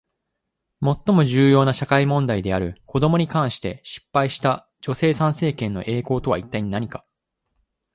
[0.81, 7.05] 最も重要な社会問題である子どもに関して失敗した女性参政権の栄光とは一体何か？